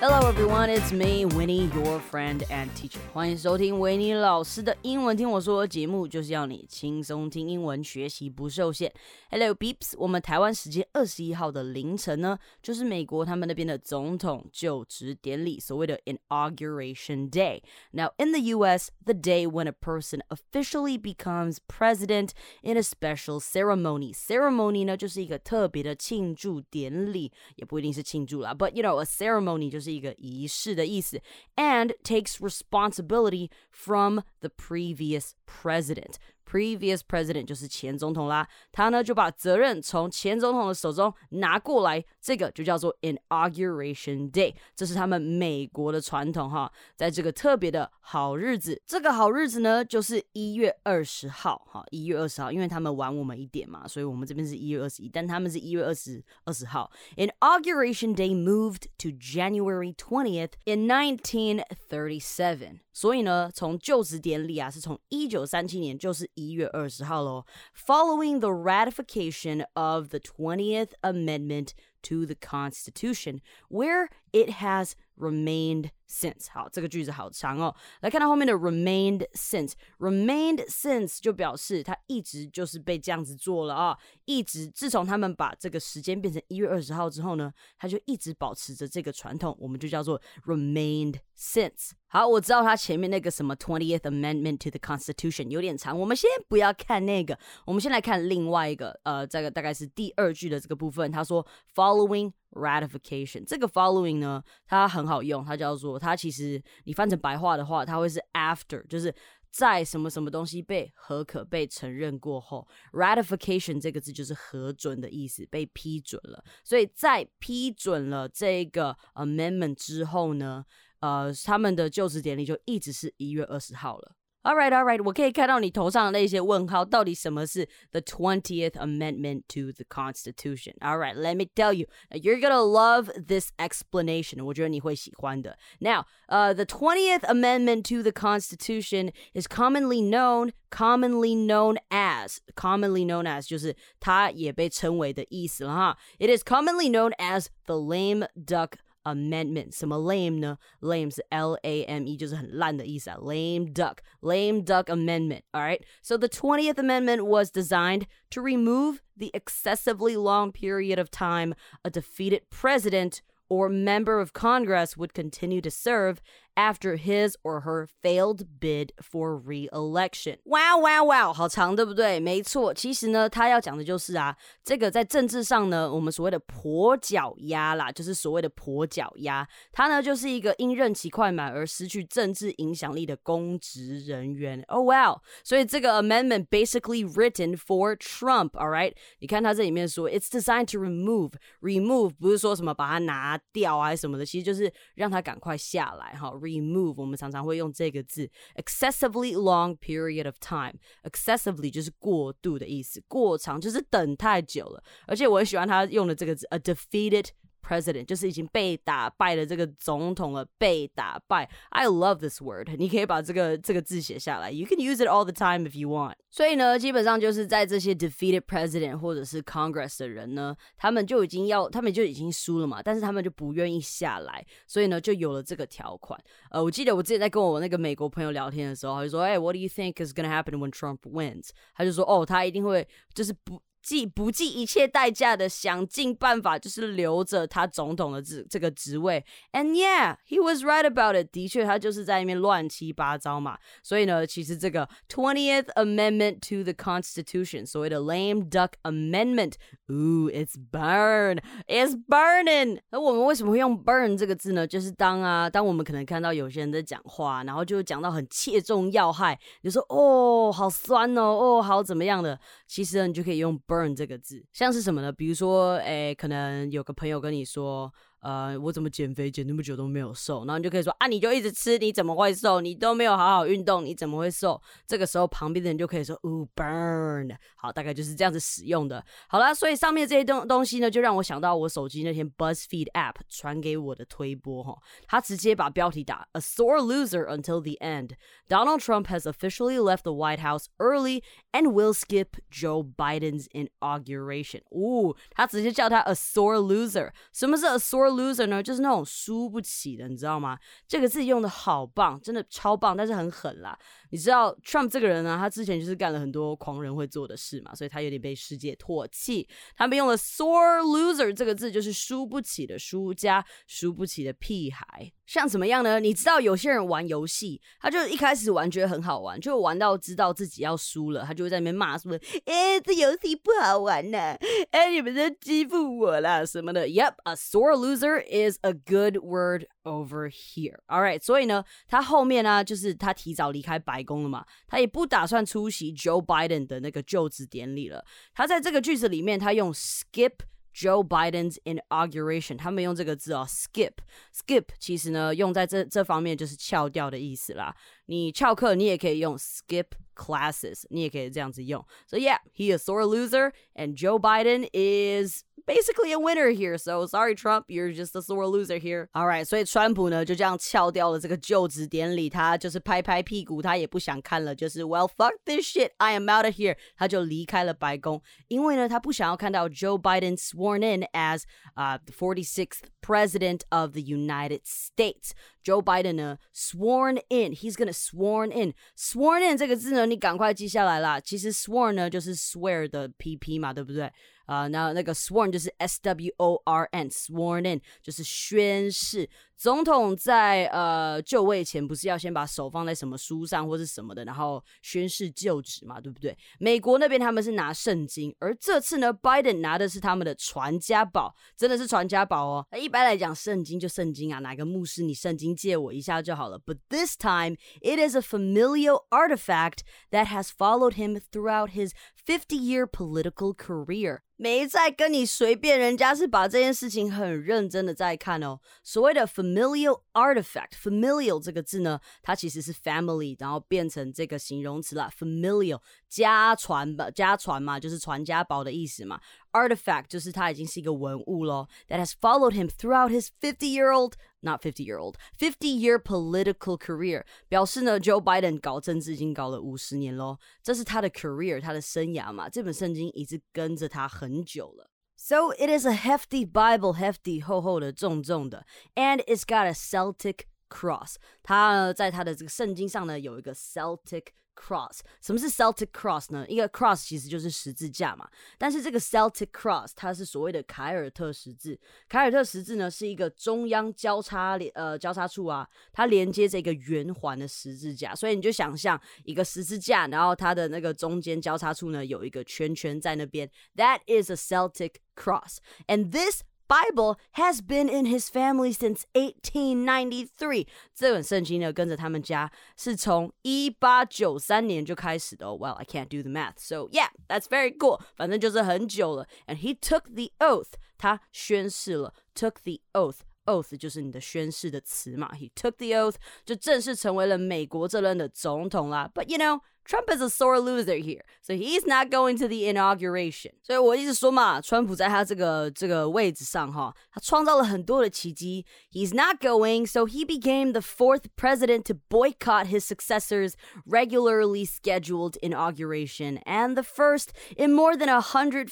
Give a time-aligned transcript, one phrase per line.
[0.00, 2.98] Hello everyone, it's me, Winnie, your friend and teacher.
[3.12, 8.92] 欢迎收听维尼老师的英文听我说节目，就是要你轻松听英文，学习不受限。
[9.30, 17.62] Hello peeps，我们台湾时间二十一号的凌晨呢，就是美国他们那边的总统就职典礼，所谓的 Inauguration Day.
[17.92, 22.30] Now in the U.S., the day when a person officially becomes president
[22.62, 24.12] in a special ceremony.
[24.14, 31.20] Ceremony 呢，就是一个特别的庆祝典礼，也不一定是庆祝啦，but you know a ceremony 就是 一个仪式的意思，
[31.56, 36.16] and takes responsibility from the previous president.
[36.50, 46.72] Previous president 就是前总统啦，他呢就把责任从前总统的手中拿过来，这个就叫做 Inauguration Day，这是他们美国的传统哈。
[46.94, 56.88] 在这个特别的好日子，这个好日子呢就是一月二十号哈，一月二十号，因为他们晚我们一点嘛，所以我们这边是一月二十一，但他们是一月二十二十号。
[57.16, 62.82] Inauguration Day moved to January twentieth in nineteen thirty-seven。
[62.92, 67.44] 所以呢，从就职典礼啊，是从一九三七年，就是一月二十号喽。
[67.74, 71.70] Following the ratification of the twentieth amendment
[72.02, 76.51] to the Constitution, where it has remained since。
[76.51, 77.73] 好，这个句子好长哦。
[78.01, 91.91] 来看到后面的 remained since，remained since 就表示它一直就是被这样子做了啊，一直自从他们把这个时间变成一月二十号之后呢，它就一直保持着这个传统，我们就叫做 remained since。
[92.07, 102.33] 好，我知道它前面那个什么 twentieth amendment to the Constitution 有点长，我们先不要看那个，我们先来看另外一个，呃，这个大概是第二句的这个部分，他说 following。
[102.53, 109.13] ratification 这个 following 呢，它很好用，它叫做它其实你翻成白话的话，它会是 after，就是
[109.51, 116.43] 在什么什么东西被核可被承认过后，ratification 这个字就是核准的意思，被批准了。
[116.63, 120.65] 所以在批准了这个 amendment 之后呢，
[120.99, 124.15] 呃，他们的就职典礼就一直是一月二十号了。
[124.46, 130.74] All right, all right，我可以看到你头上的那些问号，到底什么是 the twentieth amendment to the Constitution?
[130.78, 134.44] All right, let me tell you, you're gonna love this explanation.
[134.44, 135.58] 我觉得你会喜欢的。
[135.80, 143.24] Now, uh, the twentieth amendment to the Constitution is commonly known, commonly known as, commonly known
[143.24, 145.98] as 就是它也被称为的意思了哈。
[146.20, 150.58] It is commonly known as the lame duck amendment 什么 lame 呢？
[150.80, 153.16] lame 是 L A M E，就是很烂的意思啊。
[153.20, 155.42] lame duck, lame duck amendment.
[155.52, 155.82] All right.
[156.02, 161.54] So the 20th Amendment was designed to remove the excessively long period of time
[161.84, 166.20] a defeated president or member of Congress would continue to serve
[166.61, 170.37] after his or her failed bid for re-election。
[170.45, 172.19] 哇哇哇，好长，对不对？
[172.19, 184.63] 没错，其实呢，他要讲的就是啊，这个在政治上呢，我们所谓的跛脚鸭啦，就是所谓的跛脚鸭，他呢就是一个因任期快满而失去政治影响力的公职人员。
[184.67, 185.19] Oh wow!
[185.43, 188.51] 所以这个 amendment basically written for Trump。
[188.51, 196.29] All right，你看他这里面说，it's designed to remove，remove 不是说什么把它拿掉啊什么的，其实就是让他赶快下来哈。
[196.50, 204.82] remove，我们常常会用这个字，excessively long period of time。excessively 就是过度的意思，过长就是等太久了。
[205.06, 207.28] 而且我很喜欢他用的这个字，a defeated
[207.61, 211.49] president，就是已经被打败的这个总统了，被打败。
[211.69, 214.51] I love this word，你可以把这个这个字写下来。
[214.51, 216.15] You can use it all the time if you want。
[216.29, 226.19] 所以呢，基本上就是在这些 defeated president 或者是 Congress 的人呢，他们就已经要，他们就已经输了嘛，但是他们就不愿意下来，所以呢，就有了这个条款。
[226.49, 231.49] 呃，我记得我之前在跟我那个美国朋友聊天的时候，他就说，哎，What do you think is gonna happen when Trump wins？
[231.75, 233.61] 他就说，哦，他一定会就是不。
[233.81, 239.25] 计不计一切代价的想尽办法，就是留着他总统的这这个职位。
[239.53, 241.31] And yeah, he was right about it。
[241.31, 243.57] 的确，他就是在那边乱七八糟嘛。
[243.81, 249.53] 所以呢，其实这个 Twentieth Amendment to the Constitution，所谓的 Lame Duck amendment。
[249.87, 252.79] oh，it's burn, it's burning。
[252.91, 254.67] 而我们为什么会用 burn 这个字呢？
[254.67, 263.59] 就是当啊，当我们可能看到有些人在讲话，然后就讲到很切中要害，你说哦，好酸哦，哦，好怎么样的，其实呢，你就可以用。
[263.71, 265.11] Burn 这个字像是什么呢？
[265.11, 267.93] 比如说，哎，可能有个朋友跟你说。
[268.20, 270.44] 呃，我怎么减肥减那么久都没有瘦？
[270.46, 272.60] 然后你就可以说啊，你就一直吃，你怎么会瘦？
[272.60, 274.60] 你都没有好好运动，你怎么会瘦？
[274.84, 279.04] 这个时候旁边的人就可以说，哦，burn，好，大概就是这样子使用的。
[279.28, 284.76] 好了，所以上面这些东东西呢，就让我想到我手机那天 BuzzFeed app 传给我的推播哈，
[285.06, 288.16] 他直接把标题打 A sore loser until the end.
[288.48, 294.62] Donald Trump has officially left the White House early and will skip Joe Biden's inauguration.
[294.70, 297.12] 哦，他直接叫他 a sore loser。
[297.32, 300.57] 什么是 a sore loser 呢，就是那种输不起的，你知道吗？
[300.87, 303.77] 这个字用的好棒，真的超棒，但是很狠啦。
[304.11, 309.47] 你知道 Trump 这个人呢，他之前就是干了很多狂人会做的事嘛，所以他有点被世界唾弃。
[309.75, 315.11] 他们用了 sore loser 这个字，就是输不起的输家，输不起的屁孩。
[315.25, 315.99] 像怎么样呢？
[315.99, 322.11] 你知道有些人玩游戏，他就一开始玩觉得很好玩，就玩到知道自己要输了，他就会在那边骂说
[322.45, 324.35] ：“哎，这游戏不好玩呐！
[324.71, 330.79] 哎，你们在欺负我啦什么的。” Yep，a sore loser is a good word over here.
[330.87, 338.04] All right，所以呢，他后面呢，就是他提早离开白宫了嘛，他也不打算出席 Joe Biden 的那个就职典礼了。
[338.34, 347.74] 他在这个句子里面，他用 skip。Joe Biden's inauguration，他们用这个字哦，skip，skip，其实呢，用在这这方面就是翘掉的意思啦。
[348.04, 351.82] 你翘课，你也可以用 skip classes，你也可以这样子用。
[352.06, 356.78] So yeah, he is sore loser, and Joe Biden is basically a winner here.
[356.78, 359.08] So sorry, Trump, you're just a sore loser here.
[359.14, 371.04] All right，所以川普呢就这样翘掉了这个就职典礼，他就是拍拍屁股，他也不想看了，就是 Well fuck this shit, I am out of here，他就离开了白宫，因为呢他不想要看到 Joe Biden sworn in
[371.12, 371.42] as
[371.74, 375.32] uh the 46th president of the United States.
[375.64, 378.72] Joe Biden 呢 sworn in, he's gonna sworn in.
[378.96, 381.18] Sworn in 这个字呢，你赶快记下来啦。
[381.18, 384.10] 其实 sworn 呢就是 swear 的 pp 嘛，对不对？
[384.50, 389.28] 啊，那那个 sworn 就是 s w o r n，sworn in 就是宣誓。
[389.61, 396.35] 总统在呃就位前不是要先把手放在什么书上或是什么的，然后宣誓就职嘛，对不对？
[396.57, 402.65] 美国那边他们是拿圣经，而这次呢，Biden 拿的是他们的传家宝，真的是传家宝哦。
[402.75, 406.59] 一般来讲，圣经就圣经啊，哪个牧师你圣经借我一下就好了。
[406.59, 411.91] But this time it is a familial artifact that has followed him throughout his
[412.25, 414.21] 50-year political career。
[414.37, 418.59] 没在跟你随便，人家是把这件事情很认真的在看哦。
[418.83, 425.11] 所谓的 familial familial artifact，familial 这个字呢，它其实是 family，然后变成这个形容词啦。
[425.17, 429.19] familial 家传吧，家传嘛，就是传家宝的意思嘛。
[429.51, 431.67] artifact 就是它已经是一个文物咯。
[431.89, 438.59] That has followed him throughout his 50-year-old not 50 year old, 50 year political career，表示呢，Joe Biden
[438.59, 442.47] 搞政治已经搞了五十年咯，这是他的 career，他的生涯嘛。
[442.47, 444.90] 这本圣经一直跟着他很久了。
[445.20, 448.64] So it is a hefty Bible, hefty 厚厚的、重重的，
[448.94, 451.16] and it's got a Celtic cross。
[451.42, 454.26] 它在它的这个圣经上呢有一个 Celtic
[454.61, 456.45] Cross，什么是 Celtic Cross 呢？
[456.47, 458.29] 一个 cross 其实就是十字架嘛，
[458.59, 461.79] 但是这个 Celtic Cross 它是所谓的凯尔特十字。
[462.07, 473.49] 凯尔特十字呢是一个中央交叉连呃交叉处啊，它连接着一个圆环的十字架，所以你就想象一个十字架，然后它的那个中间交叉处呢有一个圈圈在那边。
[473.75, 480.66] That is a Celtic Cross，and this Bible has been in his family since 1893。
[480.94, 485.46] 这本圣经呢，跟着他们家是从一八九三年就开始的。
[485.46, 488.00] Well, I can't do the math, so yeah, that's very cool.
[488.16, 489.28] 反正就是很久了。
[489.46, 492.12] And he took the oath，他宣誓了。
[492.34, 499.08] Took the oath。oath 就是你的宣誓的词嘛，he took the oath 就正式成为了美国这任的总统啦。
[499.14, 503.52] But you know, Trump is a sore loser here, so he's not going to the inauguration.
[503.62, 508.66] 所以我一直说嘛，川普在他这个这个位置上哈，他创造了很多的奇迹。
[508.90, 513.52] He's not going, so he became the fourth president to boycott his successor's
[513.88, 518.68] regularly scheduled inauguration and the first in more than 150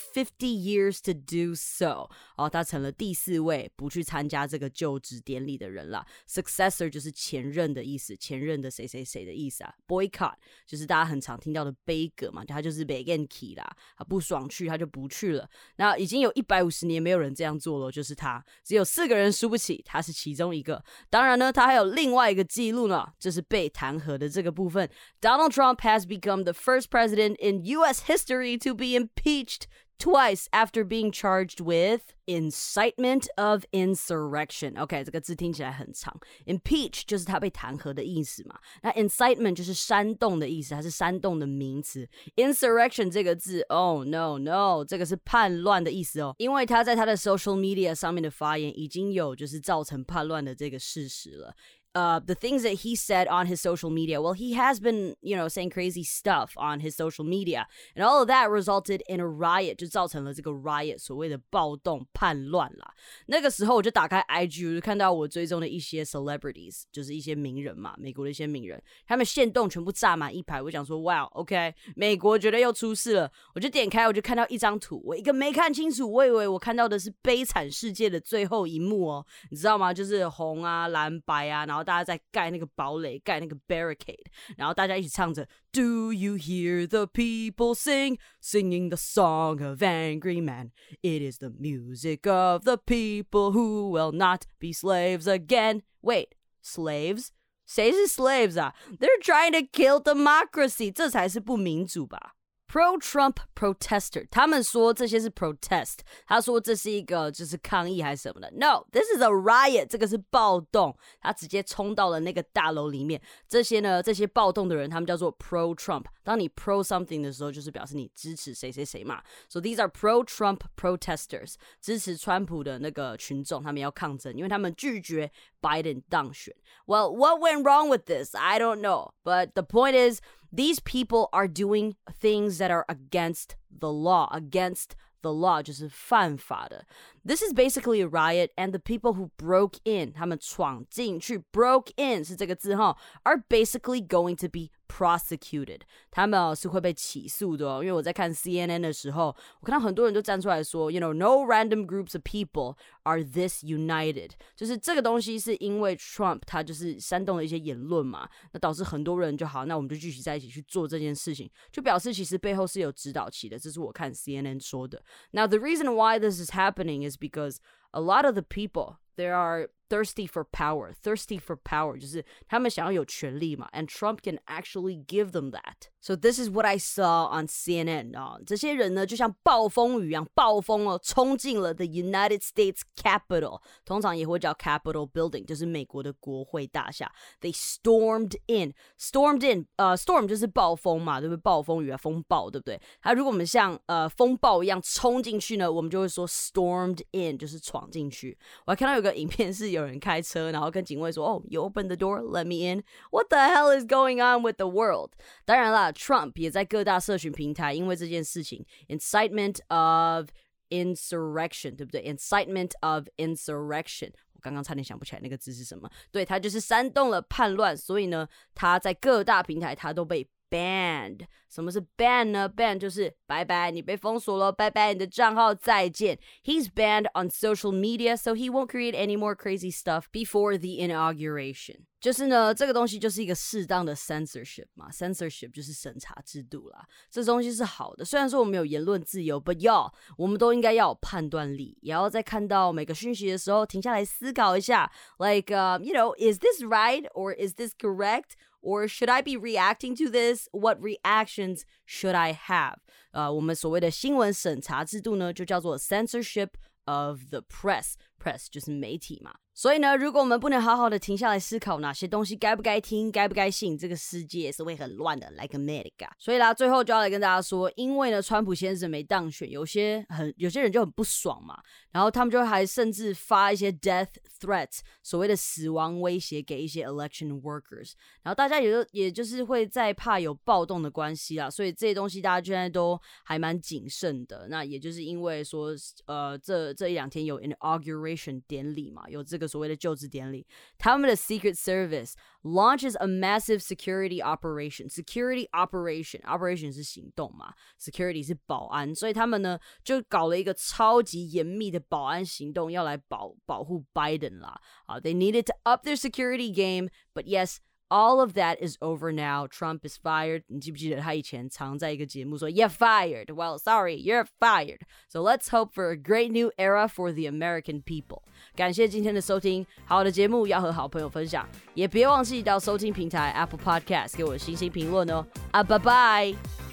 [0.49, 2.11] years to do so.
[2.37, 6.05] 哦，他成了第四位不去参加这个就职典礼的人了。
[6.29, 9.73] Successor 就是前任的意思，前任的谁谁谁的意思啊。
[9.87, 10.35] Boycott
[10.67, 10.98] 就是大。
[11.00, 15.50] 他很常听到的悲歌嘛，他就是 begin key 啦，他不爽去他就不去了。
[15.78, 20.84] 那已经有一百五十年没有人这样做了，就是他，只有四个人输不起，他是其中一个。
[21.10, 24.90] 当然呢，他还有另外一个记录呢，就是被弹劾的这个部分。
[25.22, 28.04] Donald Trump has become the first president in U.S.
[28.08, 29.64] history to be impeached
[29.99, 34.77] twice after being charged with incitement of insurrection.
[34.77, 36.19] OK，这个字听起来很长。
[36.47, 38.59] Impeach 就是他被弹劾的意思嘛。
[38.83, 42.09] 那 incitement 就是煽动的意思，它是煽动的名词。
[42.37, 46.35] Insurrection 这个字，Oh no no，这个是叛乱的意思哦。
[46.39, 51.55] 因为他在他的 social media 上面的发言已经有就是造成叛乱的这个事实了。
[51.95, 54.21] uh, the things that he said on his social media.
[54.21, 58.21] Well, he has been, you know, saying crazy stuff on his social media, and all
[58.21, 62.93] of that resulted in a riot，就造成了这个 riot 所谓的暴动叛乱啦。
[63.27, 70.61] 那个时候我就打开 IG，我就看到我追踪的一些 celebrities，就是一些名人嘛，美国的一些名人，他们线动全部炸满一排。
[70.61, 73.31] 我想说，哇，OK，美国觉得又出事了。
[73.55, 79.95] 我就点开，我就看到一张图，我一个没看清楚，我以为我看到的是《悲惨世界》的最后一幕哦，你知道吗？
[79.95, 81.78] 就是红啊、蓝白啊，然后。
[81.85, 84.25] 大家在盖那个堡垒，盖那个 barricade，
[84.57, 90.71] 然后大家一起唱着 Do you hear the people sing, singing the song of angry man?
[91.03, 95.83] It is the music of the people who will not be slaves again.
[96.01, 96.29] Wait,
[96.63, 97.29] slaves?
[97.67, 98.75] 谁是 slaves 啊？
[98.99, 102.35] They're trying to kill democracy，这才是不民主吧
[102.69, 108.51] ？Pro-Trump protester，他们说这些是 protest，他说这是一个就是抗议还是什么的。
[108.57, 110.97] No，this is a riot，这个是暴动。
[111.21, 113.21] 他直接冲到了那个大楼里面。
[113.49, 116.07] 这些呢，这些暴动的人，他们叫做 pro-Trump。
[116.25, 119.23] 当你 pro something 的时候，就是表示你支持谁谁谁嘛。
[119.49, 125.31] So these are pro-Trump protesters，支持川普的那个群众，他们要抗争，因为他们拒绝
[125.61, 126.53] Biden 当选。
[126.87, 128.35] Well, what went wrong with this?
[128.35, 129.13] I don't know.
[129.23, 130.21] But the point is
[130.53, 136.87] these people are doing things that are against the law, against the law 就是犯法的。
[137.25, 144.49] This is basically a riot, and the people who broke in，他们闯进去，broke in 是这个字哈，are basically going to
[144.49, 145.81] be prosecuted，
[146.11, 147.83] 他们哦是会被起诉的哦。
[147.83, 163.59] 因为我在看 CNN 的时候，我看到很多人就站出来说，you know no random groups of people are this united，就是这个东西是因为 Trump 他就是煽动了一些言论嘛，那导致很多人就好，那我们就聚集在一起去做这件事情，就表示其实背后是有指导期的。
[163.59, 165.03] 这是我看 CNN 说的。
[165.33, 167.59] Now the reason why this is happening is because
[167.91, 174.39] a lot of the people there are thirsty for power, thirsty for power，就是他们想要有权利嘛，and Trump can
[174.47, 175.89] actually give them that.
[176.01, 187.11] So this is what I saw on CNN 啊，这些人呢就像暴风雨一样，暴风哦冲进了 the United States Capitol，通常也会叫 Capitol Building，就是美国的国会大厦。
[187.41, 191.41] They stormed in，stormed in，呃，storm 就是暴风嘛，对不对？
[191.41, 192.81] 暴风雨啊，风暴，对不对？
[193.01, 198.37] 它如果我们像呃风暴一样冲进去呢，我们就会说 stormed in，就是闯进去。
[198.67, 199.78] 我还看到有个影片是有。
[199.79, 202.83] 有人开车，然后跟警卫说：“哦，You open the door, let me in.
[203.11, 205.13] What the hell is going on with the world？”
[205.45, 210.31] 当然啦，Trump 也在各大社群平台因为这件事情，incitement of
[210.71, 212.03] insurrection，对不对？
[212.03, 214.11] incitement of insurrection。
[214.33, 215.89] 我刚刚差点想不起来那个字是什么。
[216.11, 221.27] 对他就是煽动了叛乱，所以呢，他在各大平台他都被 banned。
[221.49, 222.49] 什么是 ban 呢？
[222.49, 226.19] ban 就是拜拜，你被封锁了，拜拜，你的账号再见。
[226.43, 231.85] He's banned on social media, so he won't create any more crazy stuff before the inauguration.
[232.01, 236.85] 就是呢，这个东西就是一个适当的 censorship 嘛，censorship 就是审查制度啦。
[237.09, 248.33] 这东西是好的，虽然说我们有言论自由，but 要我们都应该要有判断力，也要在看到每个讯息的时候停下来思考一下，like, uh, you know, is this right or is this correct?
[248.63, 250.49] Or should I be reacting to this?
[250.53, 252.79] What reactions should I have?
[253.13, 256.51] 呃，我们所谓的新闻审查制度呢，就叫做 censorship
[256.87, 259.35] of the press。press 就是媒体嘛。
[259.60, 266.08] 所以呢，如果我们不能好好的停下来思考哪些东西该不该听、该不该信，这个世界是会很乱的，like America。
[266.18, 271.62] 所以啦，最后就要来跟大家说，因为呢，川普先生没当选，有些很有些人就很不爽嘛，
[271.92, 274.08] 然后他们就还甚至发一些 death
[274.40, 277.92] threats，所谓的死亡威胁给一些 election workers。
[278.24, 284.48] 然后大家也就也就是会在怕有暴动的关系啦，所以这些东西大家现在都还蛮谨慎的。
[284.48, 285.76] 那也就是因为说，
[286.06, 289.49] 呃，这这一两天有 inauguration 典礼嘛，有这个。
[289.49, 290.47] 所谓的就职典礼，
[290.79, 294.89] 他们的 Secret Service launches a massive security operation.
[294.89, 304.61] Security operation operation 是行动嘛，security 是保安，所以他们呢就搞了一个超级严密的保安行动，要来保保护 Biden 啦。
[304.87, 307.59] 啊，They needed to up their security game, but yes.
[307.91, 309.47] All of that is over now.
[309.47, 310.43] Trump is fired.
[310.49, 313.27] 你记不记得他以前常在一个节目说 "You're fired"?
[313.27, 314.81] Well, sorry, you're fired.
[315.09, 318.23] So let's hope for a great new era for the American people.
[318.57, 325.25] 感谢今天的收听，好的节目要和好朋友分享，也别忘记到收听平台 Apple Podcast 给我星星评论哦。
[325.53, 326.68] 啊，拜拜。